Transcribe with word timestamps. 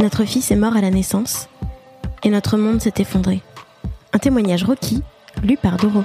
Notre 0.00 0.24
fils 0.24 0.52
est 0.52 0.56
mort 0.56 0.76
à 0.76 0.80
la 0.80 0.90
naissance 0.90 1.48
et 2.22 2.30
notre 2.30 2.56
monde 2.56 2.80
s'est 2.80 2.94
effondré. 2.98 3.42
Un 4.12 4.18
témoignage 4.18 4.62
requis, 4.62 5.02
lu 5.42 5.56
par 5.56 5.76
Doro. 5.76 6.04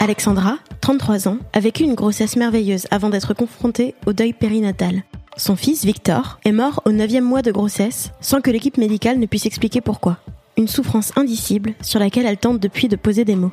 Alexandra, 0.00 0.56
33 0.80 1.28
ans, 1.28 1.38
a 1.52 1.60
vécu 1.60 1.84
une 1.84 1.94
grossesse 1.94 2.34
merveilleuse 2.34 2.88
avant 2.90 3.08
d'être 3.08 3.34
confrontée 3.34 3.94
au 4.04 4.12
deuil 4.12 4.32
périnatal. 4.32 5.04
Son 5.36 5.54
fils, 5.54 5.84
Victor, 5.84 6.40
est 6.44 6.52
mort 6.52 6.82
au 6.84 6.90
9 6.90 7.20
mois 7.20 7.42
de 7.42 7.52
grossesse 7.52 8.10
sans 8.20 8.40
que 8.40 8.50
l'équipe 8.50 8.78
médicale 8.78 9.20
ne 9.20 9.26
puisse 9.26 9.46
expliquer 9.46 9.80
pourquoi. 9.80 10.18
Une 10.56 10.68
souffrance 10.68 11.12
indicible 11.16 11.74
sur 11.82 12.00
laquelle 12.00 12.26
elle 12.26 12.36
tente 12.36 12.58
depuis 12.58 12.88
de 12.88 12.96
poser 12.96 13.24
des 13.24 13.36
mots. 13.36 13.52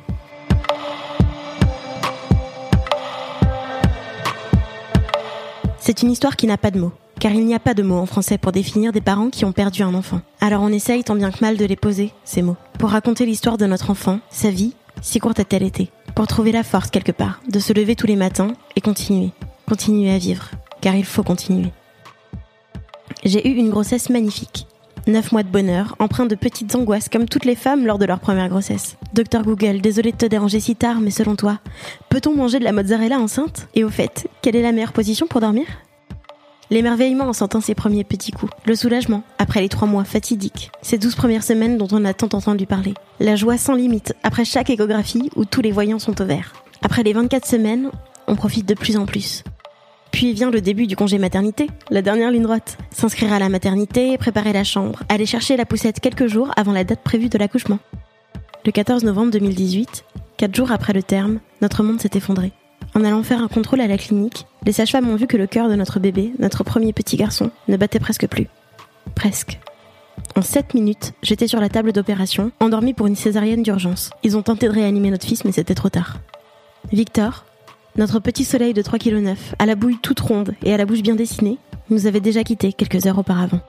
C'est 5.94 6.00
une 6.00 6.10
histoire 6.10 6.36
qui 6.36 6.46
n'a 6.46 6.56
pas 6.56 6.70
de 6.70 6.80
mots, 6.80 6.92
car 7.20 7.32
il 7.32 7.44
n'y 7.44 7.54
a 7.54 7.58
pas 7.58 7.74
de 7.74 7.82
mots 7.82 7.98
en 7.98 8.06
français 8.06 8.38
pour 8.38 8.50
définir 8.50 8.92
des 8.92 9.02
parents 9.02 9.28
qui 9.28 9.44
ont 9.44 9.52
perdu 9.52 9.82
un 9.82 9.92
enfant. 9.92 10.22
Alors 10.40 10.62
on 10.62 10.68
essaye 10.68 11.04
tant 11.04 11.14
bien 11.14 11.30
que 11.30 11.42
mal 11.42 11.58
de 11.58 11.66
les 11.66 11.76
poser, 11.76 12.14
ces 12.24 12.40
mots, 12.40 12.56
pour 12.78 12.88
raconter 12.88 13.26
l'histoire 13.26 13.58
de 13.58 13.66
notre 13.66 13.90
enfant, 13.90 14.18
sa 14.30 14.48
vie, 14.48 14.72
si 15.02 15.18
courte 15.18 15.38
a-t-elle 15.38 15.64
été, 15.64 15.90
pour 16.14 16.26
trouver 16.26 16.50
la 16.50 16.62
force 16.62 16.88
quelque 16.88 17.12
part, 17.12 17.42
de 17.46 17.58
se 17.58 17.74
lever 17.74 17.94
tous 17.94 18.06
les 18.06 18.16
matins 18.16 18.54
et 18.74 18.80
continuer, 18.80 19.32
continuer 19.68 20.10
à 20.10 20.16
vivre, 20.16 20.48
car 20.80 20.94
il 20.94 21.04
faut 21.04 21.22
continuer. 21.22 21.68
J'ai 23.22 23.46
eu 23.46 23.54
une 23.54 23.68
grossesse 23.68 24.08
magnifique. 24.08 24.66
Neuf 25.08 25.32
mois 25.32 25.42
de 25.42 25.48
bonheur, 25.48 25.96
empreint 25.98 26.26
de 26.26 26.36
petites 26.36 26.76
angoisses 26.76 27.08
comme 27.08 27.28
toutes 27.28 27.44
les 27.44 27.56
femmes 27.56 27.86
lors 27.86 27.98
de 27.98 28.04
leur 28.04 28.20
première 28.20 28.48
grossesse. 28.48 28.96
Docteur 29.14 29.42
Google, 29.42 29.80
désolé 29.80 30.12
de 30.12 30.16
te 30.16 30.26
déranger 30.26 30.60
si 30.60 30.76
tard, 30.76 31.00
mais 31.00 31.10
selon 31.10 31.34
toi, 31.34 31.58
peut-on 32.08 32.36
manger 32.36 32.60
de 32.60 32.64
la 32.64 32.70
mozzarella 32.70 33.18
enceinte? 33.18 33.66
Et 33.74 33.82
au 33.82 33.88
fait, 33.88 34.28
quelle 34.42 34.54
est 34.54 34.62
la 34.62 34.70
meilleure 34.70 34.92
position 34.92 35.26
pour 35.26 35.40
dormir? 35.40 35.66
L'émerveillement 36.70 37.24
en 37.24 37.32
sentant 37.32 37.60
ses 37.60 37.74
premiers 37.74 38.04
petits 38.04 38.30
coups. 38.30 38.52
Le 38.64 38.76
soulagement, 38.76 39.24
après 39.38 39.60
les 39.60 39.68
trois 39.68 39.88
mois 39.88 40.04
fatidiques. 40.04 40.70
Ces 40.82 40.98
douze 40.98 41.16
premières 41.16 41.42
semaines 41.42 41.78
dont 41.78 41.88
on 41.90 42.04
a 42.04 42.14
tant 42.14 42.28
entendu 42.32 42.66
parler. 42.66 42.94
La 43.18 43.34
joie 43.34 43.58
sans 43.58 43.74
limite, 43.74 44.14
après 44.22 44.44
chaque 44.44 44.70
échographie 44.70 45.30
où 45.34 45.44
tous 45.44 45.62
les 45.62 45.72
voyants 45.72 45.98
sont 45.98 46.22
au 46.22 46.24
vert. 46.24 46.52
Après 46.80 47.02
les 47.02 47.12
24 47.12 47.44
semaines, 47.44 47.90
on 48.28 48.36
profite 48.36 48.66
de 48.66 48.74
plus 48.74 48.96
en 48.96 49.04
plus. 49.04 49.42
Puis 50.12 50.34
vient 50.34 50.50
le 50.50 50.60
début 50.60 50.86
du 50.86 50.94
congé 50.94 51.18
maternité, 51.18 51.68
la 51.90 52.02
dernière 52.02 52.30
ligne 52.30 52.42
droite. 52.42 52.78
S'inscrire 52.90 53.32
à 53.32 53.38
la 53.38 53.48
maternité, 53.48 54.16
préparer 54.18 54.52
la 54.52 54.62
chambre, 54.62 55.02
aller 55.08 55.26
chercher 55.26 55.56
la 55.56 55.64
poussette 55.64 55.98
quelques 55.98 56.28
jours 56.28 56.52
avant 56.56 56.72
la 56.72 56.84
date 56.84 57.02
prévue 57.02 57.28
de 57.28 57.38
l'accouchement. 57.38 57.78
Le 58.64 58.70
14 58.70 59.02
novembre 59.02 59.32
2018, 59.32 60.04
quatre 60.36 60.54
jours 60.54 60.70
après 60.70 60.92
le 60.92 61.02
terme, 61.02 61.40
notre 61.62 61.82
monde 61.82 62.00
s'est 62.00 62.10
effondré. 62.14 62.52
En 62.94 63.04
allant 63.04 63.22
faire 63.22 63.42
un 63.42 63.48
contrôle 63.48 63.80
à 63.80 63.86
la 63.86 63.96
clinique, 63.96 64.46
les 64.64 64.72
sages-femmes 64.72 65.08
ont 65.08 65.16
vu 65.16 65.26
que 65.26 65.38
le 65.38 65.46
cœur 65.46 65.68
de 65.68 65.74
notre 65.74 65.98
bébé, 65.98 66.32
notre 66.38 66.62
premier 66.62 66.92
petit 66.92 67.16
garçon, 67.16 67.50
ne 67.68 67.76
battait 67.76 67.98
presque 67.98 68.28
plus. 68.28 68.48
Presque. 69.14 69.58
En 70.36 70.42
7 70.42 70.74
minutes, 70.74 71.14
j'étais 71.22 71.48
sur 71.48 71.58
la 71.58 71.70
table 71.70 71.92
d'opération, 71.92 72.52
endormie 72.60 72.92
pour 72.92 73.06
une 73.06 73.16
césarienne 73.16 73.62
d'urgence. 73.62 74.10
Ils 74.22 74.36
ont 74.36 74.42
tenté 74.42 74.68
de 74.68 74.72
réanimer 74.72 75.10
notre 75.10 75.26
fils, 75.26 75.44
mais 75.44 75.52
c'était 75.52 75.74
trop 75.74 75.88
tard. 75.88 76.18
Victor, 76.92 77.46
notre 77.96 78.20
petit 78.20 78.44
soleil 78.44 78.72
de 78.72 78.82
3,9 78.82 78.98
kg, 78.98 79.36
à 79.58 79.66
la 79.66 79.74
bouille 79.74 79.98
toute 80.00 80.20
ronde 80.20 80.54
et 80.62 80.72
à 80.72 80.76
la 80.76 80.86
bouche 80.86 81.02
bien 81.02 81.14
dessinée, 81.14 81.58
nous 81.90 82.06
avait 82.06 82.20
déjà 82.20 82.42
quittés 82.42 82.72
quelques 82.72 83.06
heures 83.06 83.18
auparavant. 83.18 83.60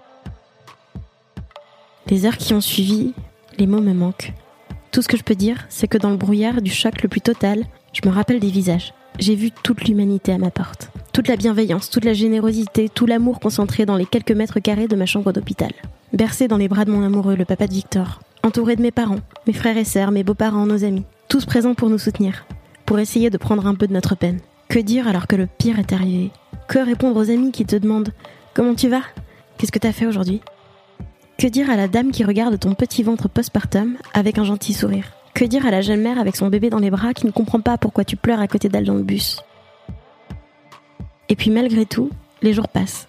Les 2.08 2.26
heures 2.26 2.38
qui 2.38 2.54
ont 2.54 2.62
suivi, 2.62 3.14
les 3.58 3.68
mots 3.68 3.82
me 3.82 3.94
manquent. 3.94 4.34
Tout 4.92 5.02
ce 5.02 5.08
que 5.08 5.18
je 5.18 5.24
peux 5.24 5.36
dire, 5.36 5.66
c'est 5.70 5.88
que 5.88 5.98
dans 5.98 6.12
le 6.12 6.18
brouillard 6.18 6.62
du 6.62 6.72
choc 6.72 7.02
le 7.02 7.10
plus 7.10 7.22
total, 7.22 7.66
je 7.92 8.08
me 8.08 8.14
rappelle 8.14 8.40
des 8.40 8.50
visages. 8.50 8.94
J'ai 9.20 9.36
vu 9.36 9.52
toute 9.52 9.84
l'humanité 9.86 10.32
à 10.32 10.38
ma 10.38 10.52
porte. 10.52 10.90
Toute 11.12 11.28
la 11.28 11.36
bienveillance, 11.36 11.90
toute 11.90 12.06
la 12.06 12.14
générosité, 12.14 12.90
tout 12.90 13.06
l'amour 13.06 13.40
concentré 13.40 13.86
dans 13.86 13.98
les 13.98 14.06
quelques 14.06 14.32
mètres 14.32 14.60
carrés 14.60 14.88
de 14.88 14.96
ma 14.96 15.06
chambre 15.06 15.32
d'hôpital. 15.32 15.72
Bercé 16.14 16.48
dans 16.48 16.58
les 16.58 16.68
bras 16.68 16.86
de 16.86 16.92
mon 16.92 17.04
amoureux, 17.04 17.36
le 17.36 17.46
papa 17.46 17.68
de 17.68 17.74
Victor. 17.74 18.22
Entouré 18.44 18.76
de 18.76 18.82
mes 18.82 18.92
parents, 18.92 19.20
mes 19.48 19.54
frères 19.54 19.78
et 19.78 19.86
sœurs, 19.86 20.12
mes 20.12 20.24
beaux-parents, 20.24 20.66
nos 20.66 20.84
amis. 20.84 21.06
Tous 21.28 21.46
présents 21.46 21.76
pour 21.76 21.90
nous 21.90 21.98
soutenir. 21.98 22.46
Pour 22.86 23.00
essayer 23.00 23.30
de 23.30 23.38
prendre 23.38 23.66
un 23.66 23.76
peu 23.76 23.88
de 23.88 23.94
notre 23.94 24.16
peine. 24.16 24.40
Que 24.68 24.80
dire 24.80 25.08
alors 25.08 25.28
que 25.28 25.36
le 25.36 25.48
pire 25.48 25.80
est 25.80 25.94
arrivé? 25.94 26.32
Que 26.68 26.80
répondre 26.80 27.18
aux 27.18 27.30
amis 27.30 27.52
qui 27.52 27.66
te 27.66 27.76
demandent 27.76 28.14
Comment 28.54 28.76
tu 28.76 28.90
vas? 28.90 29.04
Qu'est-ce 29.58 29.72
que 29.72 29.80
t'as 29.80 29.92
fait 29.92 30.06
aujourd'hui? 30.06 30.42
Que 31.38 31.48
dire 31.48 31.70
à 31.70 31.76
la 31.76 31.88
dame 31.88 32.12
qui 32.12 32.24
regarde 32.24 32.60
ton 32.60 32.74
petit 32.74 33.04
ventre 33.04 33.28
postpartum 33.28 33.98
avec 34.14 34.38
un 34.38 34.44
gentil 34.44 34.74
sourire? 34.74 35.14
Que 35.34 35.46
dire 35.46 35.66
à 35.66 35.72
la 35.72 35.82
jeune 35.82 36.02
mère 36.02 36.20
avec 36.20 36.36
son 36.36 36.50
bébé 36.50 36.70
dans 36.70 36.80
les 36.80 36.92
bras 36.92 37.14
qui 37.14 37.26
ne 37.26 37.32
comprend 37.32 37.60
pas 37.60 37.78
pourquoi 37.78 38.04
tu 38.04 38.16
pleures 38.16 38.40
à 38.40 38.48
côté 38.48 38.70
d'elle 38.70 38.86
dans 38.86 38.94
le 38.94 39.04
bus? 39.04 39.42
Et 41.30 41.36
puis 41.36 41.50
malgré 41.50 41.86
tout, 41.86 42.12
les 42.42 42.54
jours 42.54 42.68
passent. 42.68 43.08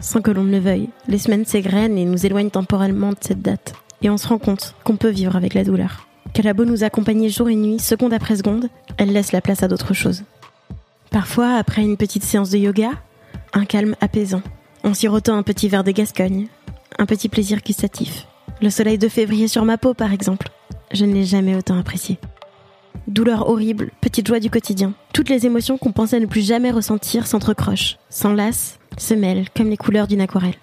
Sans 0.00 0.22
que 0.22 0.30
l'on 0.30 0.44
ne 0.44 0.52
le 0.52 0.58
veuille, 0.58 0.88
les 1.08 1.18
semaines 1.18 1.44
s'égrènent 1.44 1.98
et 1.98 2.04
nous 2.04 2.24
éloignent 2.24 2.50
temporellement 2.50 3.10
de 3.10 3.18
cette 3.20 3.42
date. 3.42 3.74
Et 4.00 4.08
on 4.08 4.16
se 4.16 4.28
rend 4.28 4.38
compte 4.38 4.74
qu'on 4.84 4.96
peut 4.96 5.10
vivre 5.10 5.36
avec 5.36 5.54
la 5.54 5.64
douleur. 5.64 6.07
Qu'elle 6.32 6.48
a 6.48 6.54
beau 6.54 6.64
nous 6.64 6.84
accompagner 6.84 7.28
jour 7.30 7.48
et 7.48 7.56
nuit, 7.56 7.78
seconde 7.78 8.12
après 8.12 8.36
seconde, 8.36 8.68
elle 8.96 9.12
laisse 9.12 9.32
la 9.32 9.40
place 9.40 9.62
à 9.62 9.68
d'autres 9.68 9.94
choses. 9.94 10.24
Parfois, 11.10 11.54
après 11.54 11.82
une 11.82 11.96
petite 11.96 12.24
séance 12.24 12.50
de 12.50 12.58
yoga, 12.58 12.90
un 13.54 13.64
calme 13.64 13.96
apaisant. 14.00 14.42
En 14.84 14.94
sirotant 14.94 15.36
un 15.36 15.42
petit 15.42 15.68
verre 15.68 15.84
de 15.84 15.90
Gascogne, 15.90 16.48
un 16.98 17.06
petit 17.06 17.28
plaisir 17.28 17.60
gustatif. 17.64 18.26
Le 18.60 18.70
soleil 18.70 18.98
de 18.98 19.08
février 19.08 19.48
sur 19.48 19.64
ma 19.64 19.78
peau, 19.78 19.94
par 19.94 20.12
exemple. 20.12 20.48
Je 20.92 21.04
ne 21.04 21.14
l'ai 21.14 21.24
jamais 21.24 21.56
autant 21.56 21.78
apprécié. 21.78 22.18
Douleur 23.06 23.48
horrible, 23.48 23.90
petite 24.00 24.26
joie 24.26 24.40
du 24.40 24.50
quotidien. 24.50 24.92
Toutes 25.14 25.30
les 25.30 25.46
émotions 25.46 25.78
qu'on 25.78 25.92
pensait 25.92 26.20
ne 26.20 26.26
plus 26.26 26.46
jamais 26.46 26.70
ressentir 26.70 27.26
s'entrecrochent, 27.26 27.98
s'enlacent, 28.10 28.78
se 28.98 29.14
mêlent 29.14 29.48
comme 29.56 29.70
les 29.70 29.76
couleurs 29.76 30.06
d'une 30.06 30.20
aquarelle. 30.20 30.56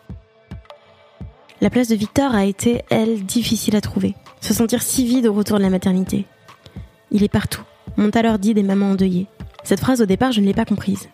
La 1.66 1.72
place 1.72 1.88
de 1.88 1.96
Victor 1.96 2.36
a 2.36 2.46
été, 2.46 2.84
elle, 2.92 3.26
difficile 3.26 3.76
à 3.76 3.82
trouver. 3.82 4.14
Se 4.40 4.54
sentir 4.54 4.84
si 4.84 5.04
vide 5.04 5.26
au 5.26 5.34
retour 5.34 5.58
de 5.58 5.64
la 5.64 5.72
maternité. 5.72 6.28
Il 7.10 7.24
est 7.24 7.28
partout, 7.28 7.64
m'ont 7.98 8.12
alors 8.12 8.38
dit 8.38 8.54
des 8.54 8.62
mamans 8.62 8.92
endeuillées. 8.92 9.26
Cette 9.64 9.80
phrase 9.80 10.00
au 10.00 10.06
départ, 10.06 10.32
je 10.32 10.42
ne 10.42 10.46
l'ai 10.46 10.54
pas 10.54 10.66
comprise. 10.66 11.10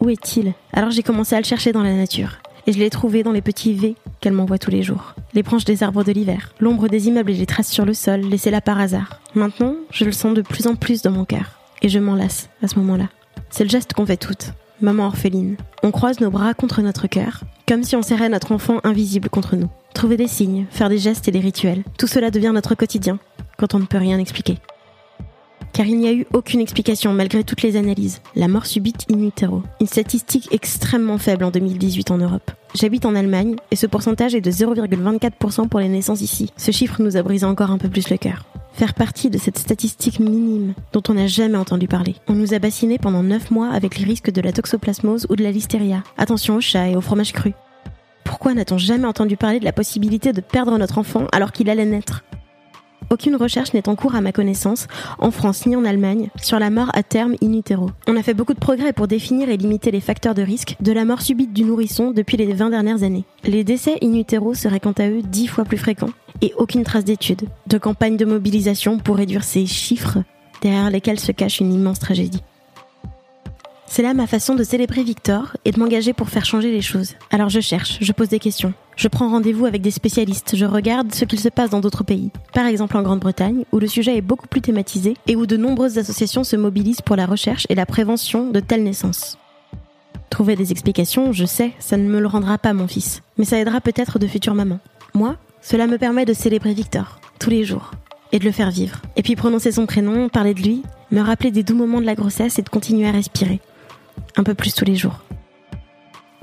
Où 0.00 0.10
est-il? 0.10 0.52
Alors 0.74 0.90
j'ai 0.90 1.02
commencé 1.02 1.34
à 1.34 1.40
le 1.40 1.46
chercher 1.46 1.72
dans 1.72 1.82
la 1.82 1.94
nature. 1.94 2.36
Et 2.66 2.74
je 2.74 2.78
l'ai 2.78 2.90
trouvé 2.90 3.22
dans 3.22 3.32
les 3.32 3.40
petits 3.40 3.72
V 3.72 3.94
qu'elle 4.20 4.34
m'envoie 4.34 4.58
tous 4.58 4.70
les 4.70 4.82
jours. 4.82 5.14
Les 5.32 5.42
branches 5.42 5.64
des 5.64 5.82
arbres 5.82 6.04
de 6.04 6.12
l'hiver, 6.12 6.52
l'ombre 6.60 6.88
des 6.88 7.08
immeubles 7.08 7.30
et 7.30 7.36
les 7.36 7.46
traces 7.46 7.70
sur 7.70 7.86
le 7.86 7.94
sol, 7.94 8.20
laissées 8.20 8.50
là 8.50 8.60
par 8.60 8.78
hasard. 8.78 9.20
Maintenant, 9.34 9.74
je 9.90 10.04
le 10.04 10.12
sens 10.12 10.34
de 10.34 10.42
plus 10.42 10.66
en 10.66 10.76
plus 10.76 11.00
dans 11.00 11.12
mon 11.12 11.24
cœur. 11.24 11.60
Et 11.80 11.88
je 11.88 11.98
m'en 11.98 12.14
lasse 12.14 12.50
à 12.62 12.68
ce 12.68 12.78
moment-là. 12.78 13.08
C'est 13.48 13.64
le 13.64 13.70
geste 13.70 13.94
qu'on 13.94 14.04
fait 14.04 14.18
toutes. 14.18 14.52
Maman 14.82 15.06
orpheline. 15.06 15.56
On 15.82 15.92
croise 15.92 16.20
nos 16.20 16.30
bras 16.30 16.52
contre 16.52 16.82
notre 16.82 17.06
cœur, 17.06 17.40
comme 17.66 17.84
si 17.84 17.96
on 17.96 18.02
serrait 18.02 18.28
notre 18.28 18.52
enfant 18.52 18.80
invisible 18.84 19.30
contre 19.30 19.56
nous. 19.56 19.70
Trouver 19.94 20.16
des 20.16 20.28
signes, 20.28 20.66
faire 20.70 20.88
des 20.88 20.98
gestes 20.98 21.28
et 21.28 21.30
des 21.30 21.40
rituels, 21.40 21.84
tout 21.98 22.08
cela 22.08 22.30
devient 22.30 22.50
notre 22.52 22.74
quotidien, 22.74 23.18
quand 23.56 23.74
on 23.74 23.78
ne 23.78 23.86
peut 23.86 23.96
rien 23.96 24.18
expliquer. 24.18 24.58
Car 25.72 25.86
il 25.86 25.98
n'y 25.98 26.08
a 26.08 26.12
eu 26.12 26.26
aucune 26.32 26.60
explication 26.60 27.12
malgré 27.12 27.42
toutes 27.42 27.62
les 27.62 27.76
analyses. 27.76 28.20
La 28.36 28.48
mort 28.48 28.66
subite 28.66 29.06
in 29.10 29.20
utero. 29.22 29.62
Une 29.80 29.86
statistique 29.86 30.48
extrêmement 30.52 31.18
faible 31.18 31.44
en 31.44 31.50
2018 31.50 32.10
en 32.10 32.18
Europe. 32.18 32.50
J'habite 32.74 33.06
en 33.06 33.14
Allemagne 33.14 33.56
et 33.70 33.76
ce 33.76 33.86
pourcentage 33.86 34.34
est 34.34 34.40
de 34.40 34.50
0,24% 34.50 35.68
pour 35.68 35.80
les 35.80 35.88
naissances 35.88 36.20
ici. 36.20 36.52
Ce 36.56 36.70
chiffre 36.70 37.00
nous 37.02 37.16
a 37.16 37.22
brisé 37.22 37.46
encore 37.46 37.70
un 37.70 37.78
peu 37.78 37.88
plus 37.88 38.10
le 38.10 38.18
cœur. 38.18 38.46
Faire 38.72 38.94
partie 38.94 39.30
de 39.30 39.38
cette 39.38 39.58
statistique 39.58 40.18
minime 40.18 40.74
dont 40.92 41.02
on 41.08 41.14
n'a 41.14 41.28
jamais 41.28 41.58
entendu 41.58 41.86
parler. 41.86 42.16
On 42.28 42.34
nous 42.34 42.54
a 42.54 42.58
bassinés 42.58 42.98
pendant 42.98 43.22
9 43.22 43.52
mois 43.52 43.70
avec 43.70 43.98
les 43.98 44.04
risques 44.04 44.32
de 44.32 44.40
la 44.40 44.52
toxoplasmose 44.52 45.26
ou 45.30 45.36
de 45.36 45.44
la 45.44 45.52
listeria. 45.52 46.02
Attention 46.18 46.56
aux 46.56 46.60
chats 46.60 46.88
et 46.88 46.96
au 46.96 47.00
fromage 47.00 47.32
cru. 47.32 47.54
Pourquoi 48.44 48.56
n'a-t-on 48.56 48.76
jamais 48.76 49.06
entendu 49.06 49.38
parler 49.38 49.58
de 49.58 49.64
la 49.64 49.72
possibilité 49.72 50.34
de 50.34 50.42
perdre 50.42 50.76
notre 50.76 50.98
enfant 50.98 51.24
alors 51.32 51.50
qu'il 51.50 51.70
allait 51.70 51.86
naître? 51.86 52.24
Aucune 53.08 53.36
recherche 53.36 53.72
n'est 53.72 53.88
en 53.88 53.96
cours 53.96 54.16
à 54.16 54.20
ma 54.20 54.32
connaissance, 54.32 54.86
en 55.18 55.30
France 55.30 55.64
ni 55.64 55.74
en 55.76 55.84
Allemagne, 55.86 56.28
sur 56.36 56.58
la 56.58 56.68
mort 56.68 56.90
à 56.92 57.02
terme 57.02 57.36
in 57.42 57.54
utero. 57.54 57.88
On 58.06 58.18
a 58.18 58.22
fait 58.22 58.34
beaucoup 58.34 58.52
de 58.52 58.58
progrès 58.58 58.92
pour 58.92 59.08
définir 59.08 59.48
et 59.48 59.56
limiter 59.56 59.90
les 59.90 60.02
facteurs 60.02 60.34
de 60.34 60.42
risque 60.42 60.76
de 60.80 60.92
la 60.92 61.06
mort 61.06 61.22
subite 61.22 61.54
du 61.54 61.64
nourrisson 61.64 62.10
depuis 62.10 62.36
les 62.36 62.52
20 62.52 62.68
dernières 62.68 63.02
années. 63.02 63.24
Les 63.44 63.64
décès 63.64 63.96
in 64.02 64.12
utero 64.12 64.52
seraient 64.52 64.78
quant 64.78 64.92
à 64.92 65.08
eux 65.08 65.22
10 65.22 65.46
fois 65.46 65.64
plus 65.64 65.78
fréquents 65.78 66.10
et 66.42 66.52
aucune 66.58 66.84
trace 66.84 67.04
d'études, 67.04 67.48
de 67.66 67.78
campagne 67.78 68.18
de 68.18 68.26
mobilisation 68.26 68.98
pour 68.98 69.16
réduire 69.16 69.42
ces 69.42 69.64
chiffres 69.64 70.18
derrière 70.60 70.90
lesquels 70.90 71.18
se 71.18 71.32
cache 71.32 71.60
une 71.60 71.72
immense 71.72 71.98
tragédie. 71.98 72.42
C'est 73.94 74.02
là 74.02 74.12
ma 74.12 74.26
façon 74.26 74.56
de 74.56 74.64
célébrer 74.64 75.04
Victor 75.04 75.56
et 75.64 75.70
de 75.70 75.78
m'engager 75.78 76.12
pour 76.12 76.28
faire 76.28 76.44
changer 76.44 76.72
les 76.72 76.80
choses. 76.80 77.14
Alors 77.30 77.48
je 77.48 77.60
cherche, 77.60 77.98
je 78.00 78.10
pose 78.10 78.26
des 78.26 78.40
questions, 78.40 78.74
je 78.96 79.06
prends 79.06 79.28
rendez-vous 79.28 79.66
avec 79.66 79.82
des 79.82 79.92
spécialistes, 79.92 80.56
je 80.56 80.64
regarde 80.64 81.14
ce 81.14 81.24
qu'il 81.24 81.38
se 81.38 81.48
passe 81.48 81.70
dans 81.70 81.78
d'autres 81.78 82.02
pays. 82.02 82.32
Par 82.52 82.66
exemple 82.66 82.96
en 82.96 83.02
Grande-Bretagne, 83.02 83.64
où 83.70 83.78
le 83.78 83.86
sujet 83.86 84.16
est 84.16 84.20
beaucoup 84.20 84.48
plus 84.48 84.62
thématisé 84.62 85.14
et 85.28 85.36
où 85.36 85.46
de 85.46 85.56
nombreuses 85.56 85.96
associations 85.96 86.42
se 86.42 86.56
mobilisent 86.56 87.02
pour 87.02 87.14
la 87.14 87.24
recherche 87.24 87.68
et 87.68 87.76
la 87.76 87.86
prévention 87.86 88.50
de 88.50 88.58
telles 88.58 88.82
naissances. 88.82 89.38
Trouver 90.28 90.56
des 90.56 90.72
explications, 90.72 91.30
je 91.30 91.44
sais, 91.44 91.70
ça 91.78 91.96
ne 91.96 92.08
me 92.08 92.18
le 92.18 92.26
rendra 92.26 92.58
pas 92.58 92.72
mon 92.72 92.88
fils, 92.88 93.22
mais 93.38 93.44
ça 93.44 93.60
aidera 93.60 93.80
peut-être 93.80 94.18
de 94.18 94.26
futures 94.26 94.56
mamans. 94.56 94.80
Moi, 95.14 95.36
cela 95.62 95.86
me 95.86 95.98
permet 95.98 96.24
de 96.24 96.34
célébrer 96.34 96.74
Victor, 96.74 97.20
tous 97.38 97.50
les 97.50 97.62
jours, 97.62 97.92
et 98.32 98.40
de 98.40 98.44
le 98.44 98.50
faire 98.50 98.72
vivre. 98.72 99.02
Et 99.14 99.22
puis 99.22 99.36
prononcer 99.36 99.70
son 99.70 99.86
prénom, 99.86 100.28
parler 100.28 100.54
de 100.54 100.62
lui, 100.62 100.82
me 101.12 101.20
rappeler 101.20 101.52
des 101.52 101.62
doux 101.62 101.76
moments 101.76 102.00
de 102.00 102.06
la 102.06 102.16
grossesse 102.16 102.58
et 102.58 102.62
de 102.62 102.68
continuer 102.68 103.06
à 103.06 103.12
respirer 103.12 103.60
un 104.36 104.42
peu 104.42 104.54
plus 104.54 104.74
tous 104.74 104.84
les 104.84 104.96
jours. 104.96 105.20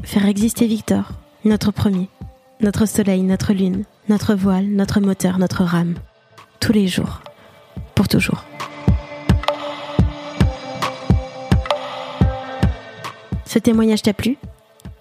Faire 0.03 0.25
exister 0.25 0.67
Victor, 0.67 1.11
notre 1.45 1.71
premier, 1.71 2.09
notre 2.61 2.85
soleil, 2.85 3.21
notre 3.23 3.53
lune, 3.53 3.83
notre 4.09 4.33
voile, 4.35 4.67
notre 4.67 4.99
moteur, 4.99 5.37
notre 5.37 5.63
rame, 5.63 5.95
tous 6.59 6.73
les 6.73 6.87
jours, 6.87 7.21
pour 7.95 8.07
toujours. 8.07 8.45
Ce 13.45 13.59
témoignage 13.59 14.01
t'a 14.01 14.13
plu? 14.13 14.37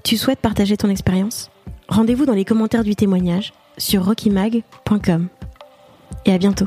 Tu 0.02 0.16
souhaites 0.16 0.40
partager 0.40 0.76
ton 0.76 0.88
expérience? 0.88 1.50
Rendez-vous 1.88 2.26
dans 2.26 2.34
les 2.34 2.44
commentaires 2.44 2.84
du 2.84 2.96
témoignage 2.96 3.52
sur 3.78 4.04
rockymag.com. 4.04 5.28
Et 6.24 6.32
à 6.32 6.38
bientôt. 6.38 6.66